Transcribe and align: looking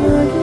looking 0.00 0.41